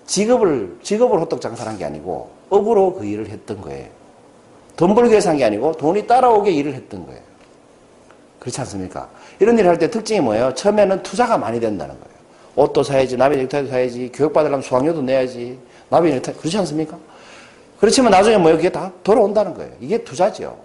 직업을, 0.06 0.78
직업을 0.82 1.20
호떡 1.20 1.40
장사를 1.40 1.70
한게 1.70 1.84
아니고 1.84 2.30
업으로 2.50 2.94
그 2.94 3.04
일을 3.04 3.28
했던 3.28 3.60
거예요. 3.60 3.86
돈 4.76 4.94
벌기 4.94 5.10
위해서 5.10 5.30
한 5.30 5.36
게 5.38 5.44
아니고 5.44 5.72
돈이 5.72 6.06
따라오게 6.06 6.50
일을 6.50 6.74
했던 6.74 7.06
거예요. 7.06 7.20
그렇지 8.40 8.60
않습니까? 8.62 9.08
이런 9.38 9.58
일을 9.58 9.70
할 9.70 9.78
때 9.78 9.88
특징이 9.90 10.20
뭐예요? 10.20 10.52
처음에는 10.54 11.02
투자가 11.02 11.38
많이 11.38 11.60
된다는 11.60 11.94
거예요. 11.94 12.10
옷도 12.56 12.82
사야지, 12.82 13.16
나비 13.16 13.36
넥타이도 13.36 13.68
사야지, 13.70 14.10
교육받으려면 14.12 14.62
수강료도 14.62 15.02
내야지, 15.02 15.58
나비 15.88 16.10
넥타이, 16.10 16.34
그렇지 16.34 16.58
않습니까? 16.58 16.98
그렇지만 17.78 18.10
나중에 18.10 18.36
뭐예요? 18.38 18.56
그게 18.56 18.70
다 18.70 18.90
돌아온다는 19.04 19.54
거예요. 19.54 19.70
이게 19.80 20.02
투자죠. 20.02 20.58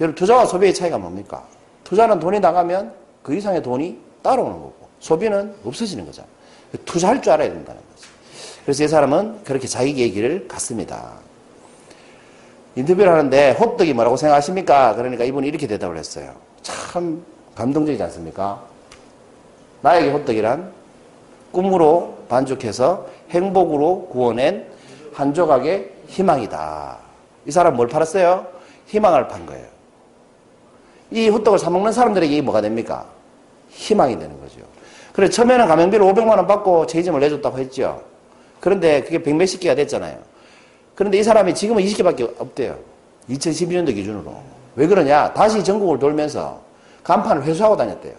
여러분, 0.00 0.14
투자와 0.14 0.46
소비의 0.46 0.74
차이가 0.74 0.98
뭡니까? 0.98 1.42
투자는 1.92 2.20
돈이 2.20 2.40
나가면 2.40 2.90
그 3.22 3.34
이상의 3.34 3.62
돈이 3.62 3.98
따라오는 4.22 4.54
거고, 4.54 4.88
소비는 5.00 5.56
없어지는 5.62 6.06
거잖아요. 6.06 6.32
투자할 6.86 7.20
줄 7.20 7.34
알아야 7.34 7.50
된다는 7.50 7.82
거죠. 7.82 8.08
그래서 8.64 8.84
이 8.84 8.88
사람은 8.88 9.44
그렇게 9.44 9.66
자기 9.66 9.98
얘기를 9.98 10.48
갔습니다. 10.48 11.12
인터뷰를 12.76 13.12
하는데 13.12 13.50
호떡이 13.50 13.92
뭐라고 13.92 14.16
생각하십니까? 14.16 14.94
그러니까 14.94 15.24
이분이 15.24 15.46
이렇게 15.46 15.66
대답을 15.66 15.98
했어요. 15.98 16.32
참 16.62 17.22
감동적이지 17.54 18.02
않습니까? 18.04 18.62
나에게 19.82 20.12
호떡이란 20.12 20.72
꿈으로 21.52 22.16
반죽해서 22.30 23.06
행복으로 23.28 24.08
구워낸 24.10 24.66
한 25.12 25.34
조각의 25.34 25.90
희망이다. 26.06 26.96
이 27.44 27.50
사람 27.50 27.76
뭘 27.76 27.86
팔았어요? 27.88 28.46
희망을 28.86 29.28
판 29.28 29.44
거예요. 29.44 29.81
이 31.12 31.28
호떡을 31.28 31.58
사먹는 31.58 31.92
사람들에게 31.92 32.32
이게 32.32 32.42
뭐가 32.42 32.60
됩니까? 32.60 33.06
희망이 33.70 34.18
되는 34.18 34.40
거죠. 34.40 34.60
그래, 35.12 35.28
처음에는 35.28 35.66
가맹비를 35.66 36.04
500만 36.06 36.36
원 36.36 36.46
받고 36.46 36.86
제이점을 36.86 37.20
내줬다고 37.20 37.58
했죠. 37.58 38.02
그런데 38.60 39.02
그게 39.02 39.22
100 39.22 39.36
몇십 39.36 39.60
개가 39.60 39.74
됐잖아요. 39.74 40.18
그런데 40.94 41.18
이 41.18 41.22
사람이 41.22 41.54
지금은 41.54 41.82
20개밖에 41.82 42.40
없대요. 42.40 42.78
2012년도 43.28 43.94
기준으로. 43.94 44.34
왜 44.76 44.86
그러냐? 44.86 45.32
다시 45.32 45.62
전국을 45.62 45.98
돌면서 45.98 46.60
간판을 47.04 47.44
회수하고 47.44 47.76
다녔대요. 47.76 48.14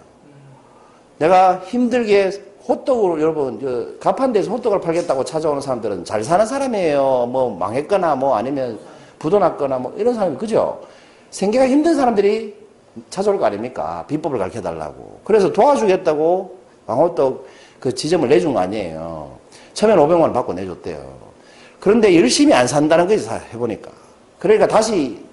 내가 1.18 1.60
힘들게 1.66 2.32
호떡으로 2.68 3.22
여러분 3.22 3.60
저 3.60 4.00
가판대에서 4.00 4.52
호떡을 4.52 4.82
팔겠다고 4.82 5.24
찾아오는 5.24 5.62
사람들은 5.62 6.06
잘 6.06 6.24
사는 6.24 6.46
사람이에요. 6.46 7.28
뭐 7.32 7.56
망했거나 7.58 8.16
뭐 8.16 8.36
아니면 8.36 8.80
부도 9.20 9.40
났거나 9.40 9.80
뭐 9.80 9.94
이런 9.98 10.14
사람이 10.14 10.38
그죠? 10.38 10.82
생계가 11.30 11.68
힘든 11.68 11.96
사람들이 11.96 12.63
찾아올 13.10 13.40
거 13.40 13.46
아닙니까? 13.46 14.06
비법을 14.08 14.38
가르쳐 14.38 14.62
달라고. 14.62 15.22
그래서 15.24 15.52
도와주겠다고 15.52 16.58
방호떡 16.86 17.48
그 17.80 17.94
지점을 17.94 18.28
내준 18.28 18.54
거 18.54 18.60
아니에요. 18.60 19.38
처음엔 19.74 19.98
500만 19.98 20.22
원 20.22 20.34
받고 20.34 20.54
내줬대요. 20.54 21.34
그런데 21.80 22.16
열심히 22.18 22.54
안 22.54 22.68
산다는 22.68 23.08
거지 23.08 23.28
해보니까. 23.54 23.92
그러니까 24.40 24.68
다시 24.68 25.24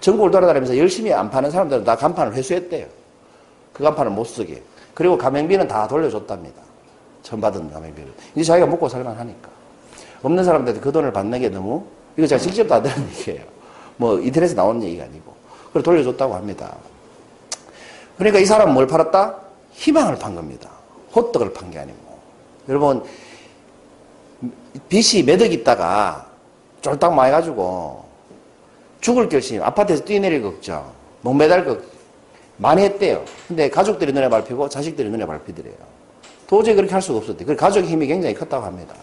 전국을 0.00 0.30
돌아다니면서 0.30 0.78
열심히 0.78 1.12
안 1.12 1.30
파는 1.30 1.50
사람들은 1.50 1.84
다 1.84 1.96
간판을 1.96 2.34
회수했대요. 2.34 2.86
그 3.72 3.82
간판을 3.82 4.12
못 4.12 4.24
쓰게. 4.24 4.62
그리고 4.94 5.18
가맹비는 5.18 5.68
다 5.68 5.86
돌려줬답니다. 5.86 6.60
처음 7.22 7.40
받은 7.40 7.70
가맹비를. 7.70 8.10
이제 8.34 8.44
자기가 8.44 8.66
먹고 8.66 8.88
살만 8.88 9.16
하니까. 9.16 9.50
없는 10.22 10.44
사람들한테 10.44 10.80
그 10.80 10.92
돈을 10.92 11.12
받는 11.12 11.40
게 11.40 11.48
너무, 11.48 11.84
이거 12.16 12.26
제가 12.26 12.40
직접 12.40 12.66
다 12.66 12.80
들은 12.82 12.96
얘기예요. 13.18 13.44
뭐 13.96 14.18
인터넷에 14.18 14.54
나오는 14.54 14.82
얘기가 14.82 15.04
아니고. 15.04 15.34
그걸 15.68 15.82
돌려줬다고 15.82 16.34
합니다. 16.34 16.74
그러니까 18.20 18.38
이 18.38 18.44
사람은 18.44 18.74
뭘 18.74 18.86
팔았다? 18.86 19.34
희망을 19.72 20.18
판 20.18 20.34
겁니다. 20.34 20.68
호떡을 21.16 21.54
판 21.54 21.70
게 21.70 21.78
아니고. 21.78 22.18
여러분, 22.68 23.02
빚이 24.90 25.22
몇억 25.22 25.50
있다가 25.50 26.26
쫄딱 26.82 27.14
망해가지고 27.14 28.04
죽을 29.00 29.26
결심, 29.30 29.62
아파트에서 29.62 30.04
뛰내릴 30.04 30.42
걱정, 30.42 30.84
목 31.22 31.34
매달 31.34 31.64
걱정, 31.64 31.88
많이 32.58 32.82
했대요. 32.82 33.24
근데 33.48 33.70
가족들이 33.70 34.12
눈에 34.12 34.28
밟히고 34.28 34.68
자식들이 34.68 35.08
눈에 35.08 35.24
밟히더래요. 35.24 35.74
도저히 36.46 36.74
그렇게 36.74 36.92
할 36.92 37.00
수가 37.00 37.20
없었대. 37.20 37.46
그 37.46 37.56
가족의 37.56 37.88
힘이 37.88 38.06
굉장히 38.06 38.34
컸다고 38.34 38.66
합니다. 38.66 38.94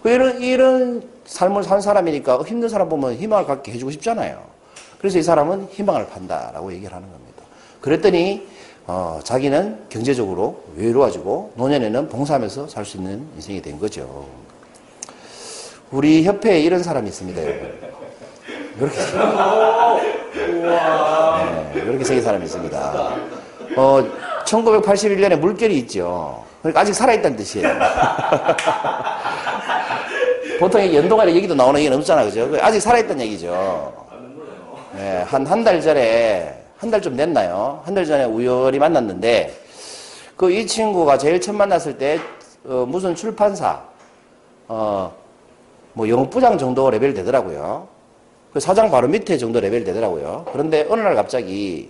그 0.00 0.10
이런, 0.10 0.40
이런 0.40 1.02
삶을 1.26 1.64
산 1.64 1.80
사람이니까 1.80 2.42
힘든 2.42 2.68
사람 2.68 2.88
보면 2.88 3.14
희망을 3.14 3.46
갖게 3.46 3.72
해주고 3.72 3.90
싶잖아요. 3.90 4.40
그래서 4.98 5.18
이 5.18 5.24
사람은 5.24 5.70
희망을 5.72 6.06
판다라고 6.08 6.72
얘기를 6.72 6.94
하는 6.94 7.10
겁니다. 7.10 7.33
그랬더니, 7.84 8.46
어, 8.86 9.20
자기는 9.22 9.84
경제적으로 9.90 10.62
외로워지고 10.74 11.52
노년에는 11.56 12.08
봉사하면서 12.08 12.68
살 12.68 12.86
수 12.86 12.96
있는 12.96 13.26
인생이 13.34 13.60
된 13.60 13.78
거죠. 13.78 14.26
우리 15.90 16.24
협회에 16.24 16.60
이런 16.60 16.82
사람이 16.82 17.06
있습니다. 17.08 17.42
이렇게, 17.42 17.74
네, 20.32 21.72
이렇게 21.74 22.04
생긴 22.04 22.24
사람이 22.24 22.44
있습니다. 22.46 23.16
어, 23.76 24.02
1981년에 24.46 25.36
물결이 25.36 25.76
있죠. 25.80 26.42
그러니까 26.62 26.80
아직 26.80 26.94
살아있다는 26.94 27.36
뜻이에요. 27.36 27.68
보통 30.58 30.94
연동안에 30.94 31.34
얘기도 31.34 31.54
나오는 31.54 31.78
얘기는 31.80 31.94
없잖아, 31.98 32.24
그죠? 32.24 32.50
아직 32.62 32.80
살아있다는 32.80 33.26
얘기죠. 33.26 33.92
네, 34.96 35.22
한, 35.26 35.44
한 35.44 35.62
달 35.62 35.82
전에, 35.82 36.63
한 36.84 36.90
달 36.90 37.00
좀 37.00 37.16
됐나요? 37.16 37.80
한 37.84 37.94
달 37.94 38.04
전에 38.04 38.24
우연히 38.24 38.78
만났는데, 38.78 39.54
그 40.36 40.50
이 40.50 40.66
친구가 40.66 41.16
제일 41.16 41.40
처음 41.40 41.56
만났을 41.56 41.96
때, 41.96 42.20
어, 42.66 42.84
무슨 42.86 43.14
출판사, 43.14 43.80
어, 44.68 45.10
뭐 45.94 46.06
영업부장 46.08 46.58
정도 46.58 46.90
레벨 46.90 47.14
되더라고요. 47.14 47.88
그 48.52 48.60
사장 48.60 48.90
바로 48.90 49.08
밑에 49.08 49.38
정도 49.38 49.60
레벨 49.60 49.82
되더라고요. 49.84 50.44
그런데 50.52 50.86
어느 50.90 51.00
날 51.00 51.14
갑자기 51.14 51.88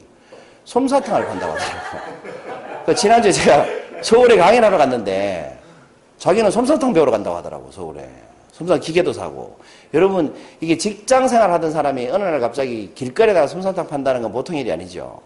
솜사탕을 0.64 1.26
판다고 1.26 1.52
하더라고요. 1.52 2.02
그 2.86 2.94
지난주에 2.94 3.32
제가 3.32 3.66
서울에 4.02 4.36
강연하러 4.36 4.78
갔는데 4.78 5.58
자기는 6.18 6.50
솜사탕 6.50 6.92
배우러 6.92 7.10
간다고 7.10 7.36
하더라고, 7.38 7.70
서울에. 7.72 8.08
솜사탕 8.54 8.80
기계도 8.80 9.12
사고. 9.12 9.58
여러분, 9.92 10.32
이게 10.61 10.78
직장 10.78 11.26
생활 11.26 11.50
하던 11.52 11.73
사람이 11.73 12.08
어느 12.08 12.23
날 12.23 12.38
갑자기 12.38 12.92
길거리에다가 12.94 13.49
솜사탕 13.49 13.88
판다는 13.88 14.23
건 14.23 14.32
보통 14.32 14.56
일이 14.56 14.70
아니죠. 14.70 15.20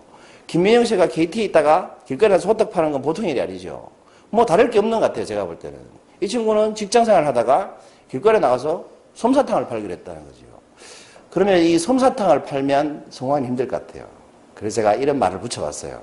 김민영 0.47 0.85
씨가 0.87 1.09
KT에 1.09 1.45
있다가 1.45 1.97
길거리에서 2.07 2.49
소떡 2.49 2.71
파는 2.71 2.91
건 2.91 3.03
보통 3.03 3.27
일이 3.29 3.39
아니죠. 3.39 3.91
뭐 4.31 4.47
다를 4.47 4.71
게 4.71 4.79
없는 4.79 4.99
것 4.99 5.01
같아요, 5.01 5.27
제가 5.27 5.45
볼 5.45 5.59
때는. 5.59 5.79
이 6.23 6.27
친구는 6.29 6.75
직장 6.75 7.05
생활 7.05 7.27
하다가 7.27 7.77
길거리에 8.11 8.41
나가서 8.41 8.87
솜사탕을 9.13 9.69
팔기로 9.69 9.93
했다는 9.93 10.25
거죠. 10.25 10.45
그러면 11.31 11.59
이 11.59 11.79
솜사탕을 11.79 12.45
팔면 12.45 13.07
성공하기 13.11 13.47
힘들 13.47 13.69
것 13.69 13.87
같아요. 13.87 14.07
그래서 14.55 14.77
제가 14.77 14.95
이런 14.95 15.19
말을 15.19 15.39
붙여봤어요. 15.41 16.01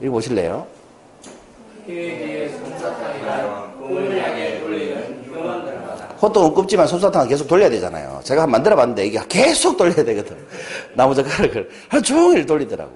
읽어보실래요? 0.00 0.66
계획의 1.86 2.50
솜사탕이란 2.50 3.67
호떡은 6.20 6.52
굽지만 6.54 6.86
솜사탕은 6.86 7.28
계속 7.28 7.46
돌려야 7.46 7.70
되잖아요. 7.70 8.20
제가 8.24 8.46
만들어봤는데 8.46 9.06
이게 9.06 9.20
계속 9.28 9.76
돌려야 9.76 10.04
되거든. 10.04 10.36
나무젓가락을 10.94 11.70
하루 11.88 12.02
종일 12.02 12.44
돌리더라고. 12.44 12.90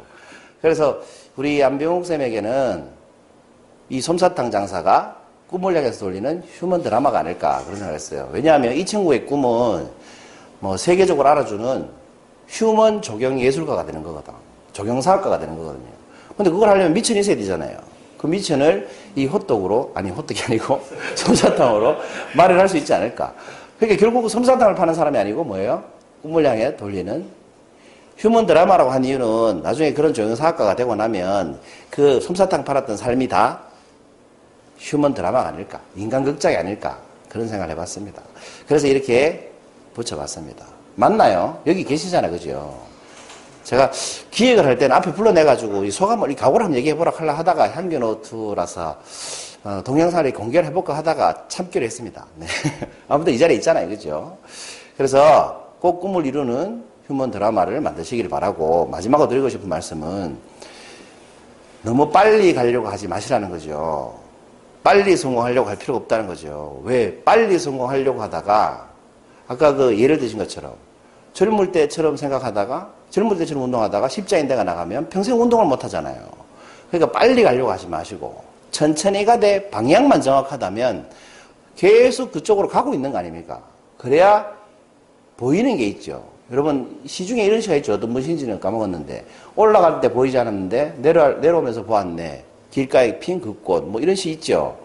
그래서 0.61 1.01
우리 1.37 1.63
안병욱 1.63 2.05
쌤에게는 2.05 2.85
이 3.91 4.01
솜사탕 4.01 4.51
장사가 4.51 5.17
꿈을 5.49 5.77
향해서 5.77 6.01
돌리는 6.01 6.43
휴먼 6.55 6.83
드라마가 6.83 7.21
아닐까 7.21 7.61
그런 7.65 7.77
생각을 7.77 7.95
했어요. 7.95 8.29
왜냐하면 8.33 8.73
이 8.73 8.85
친구의 8.85 9.27
꿈은 9.27 9.87
뭐 10.61 10.77
세계적으로 10.77 11.29
알아주는 11.29 11.89
휴먼 12.49 13.03
조경 13.03 13.41
예술가가 13.41 13.85
되는 13.85 14.03
거거든. 14.03 14.33
조경사학과가 14.73 15.39
되는 15.39 15.57
거거든요. 15.57 15.93
근데 16.37 16.51
그걸 16.51 16.71
하려면 16.71 16.95
미천이 16.95 17.21
있어야 17.21 17.37
되잖아요. 17.37 17.92
그 18.23 18.29
미천을 18.29 18.89
이 19.17 19.27
호떡으로, 19.27 19.91
아니 19.97 20.11
호떡이 20.11 20.45
아니고 20.45 20.81
솜사탕으로 21.17 21.97
마련할 22.37 22.69
수 22.69 22.77
있지 22.77 22.95
않을까. 22.95 23.35
그러니까 23.81 24.01
결국 24.01 24.29
솜사탕을 24.29 24.77
파는 24.77 24.95
사람이 24.95 25.19
아니고 25.19 25.43
뭐예요? 25.43 25.83
꿈을 26.23 26.47
향해 26.47 26.77
돌리는 26.77 27.27
휴먼 28.17 28.47
드라마라고 28.47 28.93
한 28.93 29.05
이유는 29.05 29.63
나중에 29.65 29.93
그런 29.93 30.15
조경사학과가 30.15 30.77
되고 30.77 30.95
나면 30.95 31.59
그 31.91 32.21
솜사탕 32.21 32.65
팔았던 32.65 32.97
삶이 32.97 33.27
다 33.27 33.63
휴먼 34.79 35.15
드라마가 35.15 35.49
아닐까. 35.49 35.81
인간극장이 35.97 36.55
아닐까. 36.55 36.99
그런 37.29 37.49
생각을 37.49 37.73
해봤습니다. 37.73 38.23
그래서 38.69 38.87
이렇게 38.87 39.51
붙여봤습니다. 39.95 40.65
맞나요? 40.95 41.61
여기 41.67 41.83
계시잖아요. 41.83 42.31
그죠? 42.31 42.92
제가 43.65 43.91
기획을 44.31 44.65
할 44.65 44.77
때는 44.77 44.97
앞에 44.97 45.13
불러내가지고 45.13 45.85
이 45.85 45.91
소감을, 45.91 46.31
이 46.31 46.35
각오를 46.35 46.65
한번 46.65 46.79
얘기해보라 46.79 47.13
하려 47.15 47.33
하다가 47.33 47.71
향기노트라서 47.71 48.99
어, 49.65 49.81
동영상을 49.85 50.33
공개를 50.33 50.69
해볼까 50.69 50.97
하다가 50.97 51.45
참기로 51.49 51.85
했습니다. 51.85 52.27
네. 52.37 52.47
아무튼 53.09 53.33
이 53.33 53.39
자리에 53.39 53.57
있잖아요. 53.59 53.89
그죠? 53.89 54.37
그래서 54.97 55.75
꼭 55.81 56.01
꿈을 56.01 56.27
이루는 56.27 56.85
휴먼 57.07 57.31
드라마를 57.31 57.81
만드시길 57.81 58.29
바라고 58.29 58.87
마지막으로 58.87 59.29
드리고 59.29 59.49
싶은 59.49 59.69
말씀은 59.69 60.37
너무 61.83 62.11
빨리 62.11 62.55
가려고 62.55 62.89
하지 62.89 63.07
마시라는 63.07 63.51
거죠. 63.51 64.19
빨리 64.83 65.17
성공하려고 65.17 65.69
할 65.69 65.77
필요가 65.77 65.99
없다는 65.99 66.27
거죠. 66.27 66.81
왜? 66.85 67.23
빨리 67.23 67.59
성공하려고 67.59 68.21
하다가 68.23 68.89
아까 69.47 69.75
그 69.75 69.99
예를 69.99 70.19
드신 70.19 70.39
것처럼 70.39 70.75
젊을 71.35 71.73
때처럼 71.73 72.17
생각하다가 72.17 72.93
젊을 73.13 73.37
때처럼 73.39 73.65
운동하다가 73.65 74.09
십자인대가 74.09 74.65
나가면 74.65 75.11
평생 75.11 75.41
운동을 75.41 75.67
못 75.67 75.85
하잖아요. 75.85 76.17
그러니까 76.91 77.13
빨리 77.13 77.43
가려고 77.43 77.71
하지 77.71 77.87
마시고 77.87 78.43
천천히 78.71 79.25
가되 79.25 79.69
방향만 79.71 80.23
정확하다면 80.23 81.09
계속 81.77 82.33
그쪽으로 82.33 82.69
가고 82.69 82.95
있는 82.95 83.13
거 83.13 83.19
아닙니까? 83.19 83.63
그래야 83.99 84.51
보이는 85.37 85.77
게 85.77 85.85
있죠. 85.89 86.25
여러분 86.51 87.01
시중에 87.07 87.45
이런 87.45 87.61
시가 87.61 87.77
있죠. 87.77 87.95
어떤 87.95 88.13
분인지는 88.15 88.59
까먹었는데 88.59 89.27
올라갈 89.57 90.01
때 90.01 90.11
보이지 90.11 90.39
않았는데 90.39 90.97
내려 90.99 91.35
내려오면서 91.35 91.85
보았네. 91.85 92.45
길가에 92.71 93.19
핀 93.19 93.41
그 93.41 93.53
꽃, 93.63 93.85
뭐 93.85 94.01
이런 94.01 94.15
시 94.15 94.31
있죠. 94.31 94.79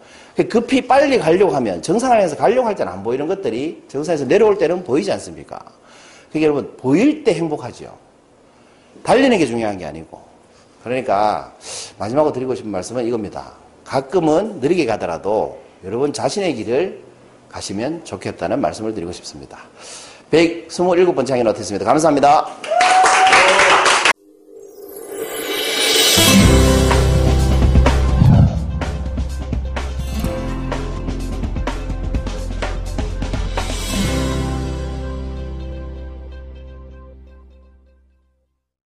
급히 0.49 0.85
빨리 0.85 1.17
가려고 1.17 1.53
하면 1.55 1.81
정상에서 1.81 2.35
가려고 2.35 2.67
할 2.67 2.75
때는 2.75 2.91
안 2.91 3.01
보이는 3.01 3.25
것들이 3.25 3.83
정상에서 3.87 4.25
내려올 4.27 4.57
때는 4.57 4.83
보이지 4.83 5.11
않습니까? 5.13 5.59
그게 6.27 6.43
여러분 6.43 6.75
보일 6.75 7.23
때 7.23 7.33
행복하죠. 7.33 8.06
달리는 9.03 9.37
게 9.37 9.45
중요한 9.45 9.77
게 9.77 9.85
아니고. 9.85 10.21
그러니까 10.83 11.53
마지막으로 11.97 12.33
드리고 12.33 12.55
싶은 12.55 12.71
말씀은 12.71 13.05
이겁니다. 13.05 13.53
가끔은 13.83 14.59
느리게 14.59 14.85
가더라도 14.85 15.59
여러분 15.83 16.13
자신의 16.13 16.55
길을 16.55 17.01
가시면 17.49 18.05
좋겠다는 18.05 18.59
말씀을 18.59 18.93
드리고 18.93 19.11
싶습니다. 19.13 19.59
127번째 20.31 21.29
항이 21.29 21.41
어땠습니다. 21.47 21.85
감사합니다. 21.85 22.47